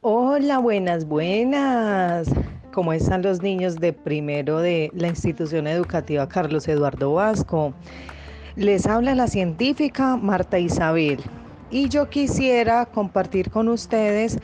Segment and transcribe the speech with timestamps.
[0.00, 2.30] Hola, buenas, buenas.
[2.72, 7.74] ¿Cómo están los niños de primero de la institución educativa Carlos Eduardo Vasco?
[8.56, 11.20] Les habla la científica Marta Isabel
[11.70, 14.38] y yo quisiera compartir con ustedes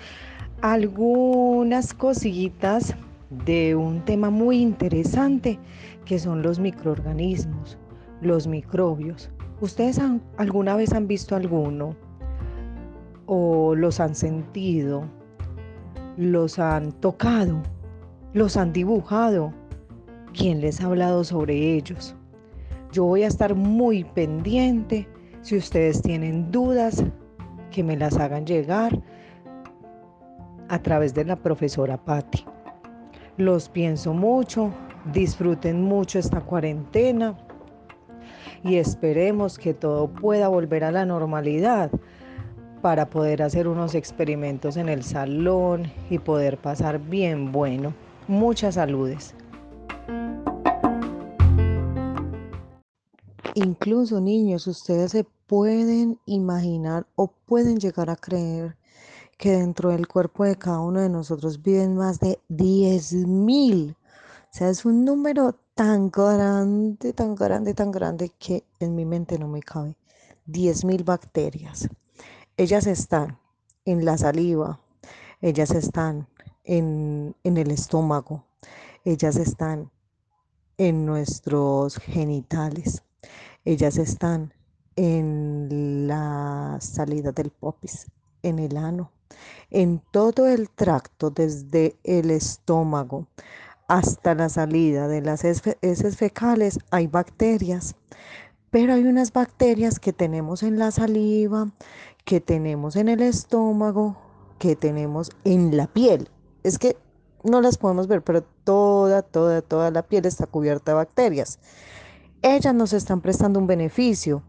[0.60, 2.94] algunas cosillitas
[3.30, 5.58] de un tema muy interesante
[6.04, 7.78] que son los microorganismos,
[8.20, 9.30] los microbios.
[9.58, 9.98] ¿Ustedes
[10.36, 11.96] alguna vez han visto alguno
[13.24, 15.04] o los han sentido?
[16.18, 17.62] ¿Los han tocado?
[18.34, 19.54] ¿Los han dibujado?
[20.34, 22.14] ¿Quién les ha hablado sobre ellos?
[22.92, 25.08] Yo voy a estar muy pendiente.
[25.40, 27.02] Si ustedes tienen dudas,
[27.70, 29.00] que me las hagan llegar
[30.68, 32.44] a través de la profesora Patti.
[33.38, 34.70] Los pienso mucho,
[35.12, 37.36] disfruten mucho esta cuarentena
[38.66, 41.90] y esperemos que todo pueda volver a la normalidad
[42.82, 47.94] para poder hacer unos experimentos en el salón y poder pasar bien bueno.
[48.28, 49.34] Muchas saludes.
[53.54, 58.76] Incluso niños, ustedes se pueden imaginar o pueden llegar a creer
[59.38, 63.92] que dentro del cuerpo de cada uno de nosotros viven más de 10.000.
[63.92, 63.96] O
[64.50, 69.46] sea, es un número tan grande, tan grande, tan grande que en mi mente no
[69.46, 69.94] me cabe.
[70.46, 71.90] 10.000 bacterias.
[72.56, 73.38] Ellas están
[73.84, 74.80] en la saliva,
[75.42, 76.28] ellas están
[76.64, 78.46] en, en el estómago,
[79.04, 79.90] ellas están
[80.78, 83.02] en nuestros genitales,
[83.66, 84.54] ellas están
[84.96, 88.10] en la salida del popis,
[88.42, 89.12] en el ano,
[89.68, 93.26] en todo el tracto, desde el estómago
[93.88, 97.96] hasta la salida de las heces fecales, hay bacterias.
[98.70, 101.70] Pero hay unas bacterias que tenemos en la saliva,
[102.24, 104.16] que tenemos en el estómago,
[104.58, 106.28] que tenemos en la piel.
[106.62, 106.96] Es que
[107.44, 111.58] no las podemos ver, pero toda, toda, toda la piel está cubierta de bacterias
[112.42, 114.42] ellas nos están prestando un beneficio.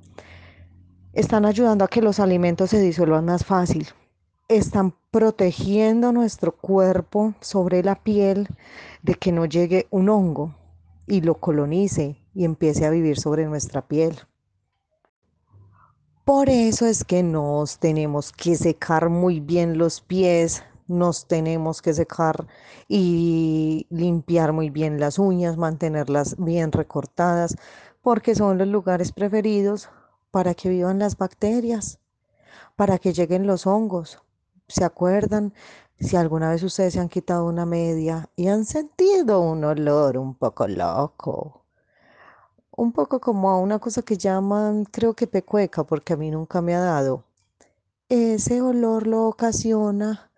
[1.14, 3.88] Están ayudando a que los alimentos se disuelvan más fácil.
[4.48, 8.48] Están protegiendo nuestro cuerpo sobre la piel
[9.02, 10.54] de que no llegue un hongo
[11.08, 14.16] y lo colonice y empiece a vivir sobre nuestra piel.
[16.24, 21.96] Por eso es que nos tenemos que secar muy bien los pies, nos tenemos que
[21.96, 22.46] secar
[22.88, 27.56] y limpiar muy bien las uñas, mantenerlas bien recortadas,
[28.04, 29.90] porque son los lugares preferidos
[30.30, 31.98] para que vivan las bacterias,
[32.76, 34.22] para que lleguen los hongos.
[34.68, 35.54] ¿Se acuerdan?
[36.00, 40.36] Si alguna vez ustedes se han quitado una media y han sentido un olor un
[40.36, 41.66] poco loco,
[42.72, 46.62] un poco como a una cosa que llaman, creo que pecueca, porque a mí nunca
[46.62, 47.24] me ha dado.
[48.10, 50.32] Ese olor lo ocasiona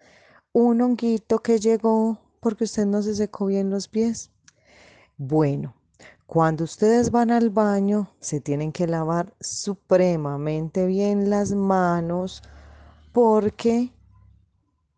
[0.54, 4.32] un honguito que llegó porque usted no se secó bien los pies.
[5.18, 5.76] Bueno,
[6.28, 12.44] cuando ustedes van al baño, se tienen que lavar supremamente bien las manos
[13.12, 13.92] porque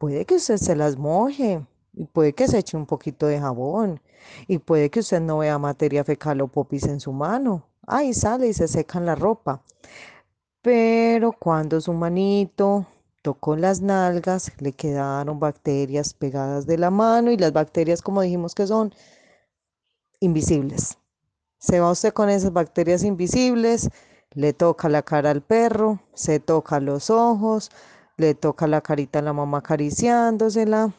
[0.01, 1.63] puede que usted se las moje
[1.93, 4.01] y puede que se eche un poquito de jabón
[4.47, 7.67] y puede que usted no vea materia fecal o popis en su mano.
[7.85, 9.61] Ahí sale y se secan la ropa.
[10.63, 12.87] Pero cuando su manito
[13.21, 18.55] tocó las nalgas, le quedaron bacterias pegadas de la mano y las bacterias, como dijimos
[18.55, 18.95] que son,
[20.19, 20.97] invisibles.
[21.59, 23.91] Se va usted con esas bacterias invisibles,
[24.31, 27.69] le toca la cara al perro, se toca los ojos,
[28.17, 30.93] le toca la carita a la mamá acariciándosela,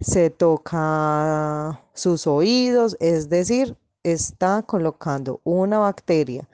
[0.00, 6.48] se toca sus oídos, es decir, está colocando una bacteria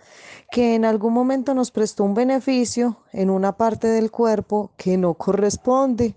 [0.50, 5.14] que en algún momento nos prestó un beneficio en una parte del cuerpo que no
[5.14, 6.14] corresponde.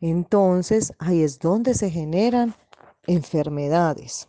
[0.00, 2.54] Entonces ahí es donde se generan
[3.06, 4.28] enfermedades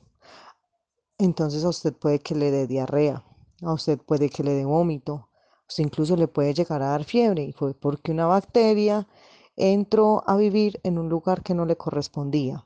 [1.18, 3.24] entonces a usted puede que le dé diarrea,
[3.62, 5.30] a usted puede que le dé vómito,
[5.68, 9.08] usted incluso le puede llegar a dar fiebre y fue porque una bacteria
[9.56, 12.66] entró a vivir en un lugar que no le correspondía.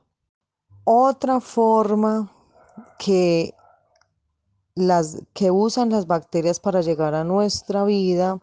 [0.84, 2.32] Otra forma
[2.98, 3.54] que
[4.74, 8.40] las que usan las bacterias para llegar a nuestra vida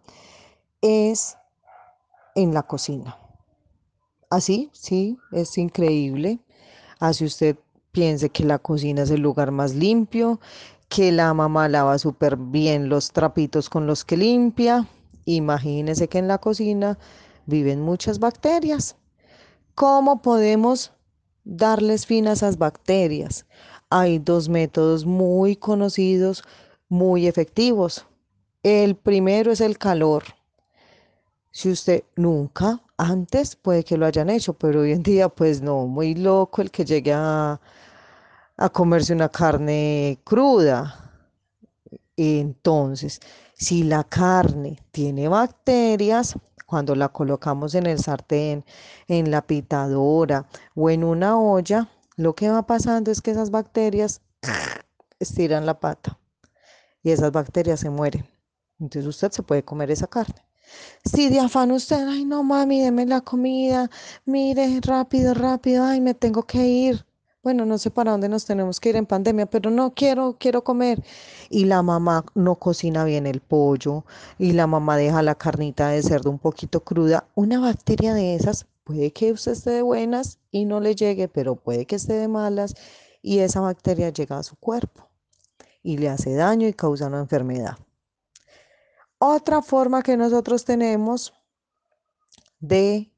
[0.82, 1.38] es
[2.36, 3.18] en la cocina.
[4.30, 6.40] Así, sí, es increíble.
[7.00, 7.58] Así usted
[7.92, 10.40] piense que la cocina es el lugar más limpio,
[10.90, 14.88] que la mamá lava súper bien los trapitos con los que limpia.
[15.26, 16.98] Imagínese que en la cocina
[17.46, 18.96] viven muchas bacterias.
[19.76, 20.94] ¿Cómo podemos
[21.44, 23.46] darles fin a esas bacterias?
[23.90, 26.44] Hay dos métodos muy conocidos,
[26.90, 28.06] muy efectivos.
[28.64, 30.24] El primero es el calor.
[31.52, 35.88] Si usted nunca, antes puede que lo hayan hecho, pero hoy en día pues no,
[35.88, 37.60] muy loco el que llegue a,
[38.58, 41.12] a comerse una carne cruda.
[42.18, 43.22] Entonces,
[43.54, 46.36] si la carne tiene bacterias,
[46.68, 48.66] cuando la colocamos en el sartén,
[49.08, 54.22] en la pitadora o en una olla, lo que va pasando es que esas bacterias
[55.20, 56.20] estiran la pata
[57.02, 58.28] y esas bacterias se mueren.
[58.80, 60.44] Entonces usted se puede comer esa carne.
[61.06, 63.90] Si de afán usted, ay no mami, deme la comida,
[64.26, 67.07] mire, rápido, rápido, ay me tengo que ir.
[67.48, 70.66] Bueno, no sé para dónde nos tenemos que ir en pandemia, pero no quiero, quiero
[70.66, 71.02] comer.
[71.50, 74.04] Y la mamá no cocina bien el pollo
[74.38, 77.26] y la mamá deja la carnita de cerdo un poquito cruda.
[77.36, 81.56] Una bacteria de esas puede que usted esté de buenas y no le llegue, pero
[81.56, 82.76] puede que esté de malas
[83.22, 85.08] y esa bacteria llega a su cuerpo
[85.82, 87.78] y le hace daño y causa una enfermedad.
[89.20, 91.34] Otra forma que nosotros tenemos
[92.60, 93.10] de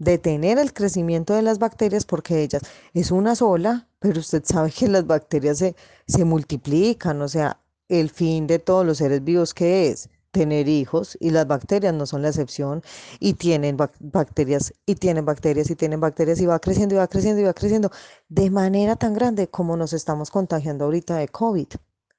[0.00, 2.62] detener el crecimiento de las bacterias, porque ellas
[2.94, 5.76] es una sola, pero usted sabe que las bacterias se,
[6.08, 11.18] se multiplican, o sea, el fin de todos los seres vivos que es tener hijos
[11.20, 12.82] y las bacterias no son la excepción
[13.18, 17.42] y tienen bacterias y tienen bacterias y tienen bacterias y va creciendo y va creciendo
[17.42, 17.90] y va creciendo
[18.28, 21.66] de manera tan grande como nos estamos contagiando ahorita de COVID.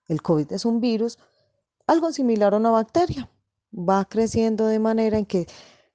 [0.08, 1.18] El COVID es un virus
[1.88, 3.30] algo similar a una bacteria.
[3.74, 5.48] Va creciendo de manera en que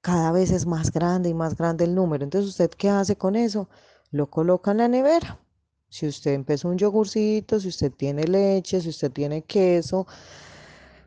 [0.06, 2.22] cada vez es más grande y más grande el número.
[2.22, 3.68] Entonces, ¿usted qué hace con eso?
[4.12, 5.40] Lo coloca en la nevera.
[5.88, 10.06] Si usted empezó un yogurcito, si usted tiene leche, si usted tiene queso,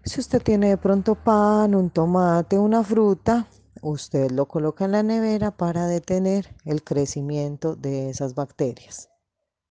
[0.04, 3.48] si usted tiene de pronto pan, un tomate, una fruta,
[3.82, 9.09] usted lo coloca en la nevera para detener el crecimiento de esas bacterias.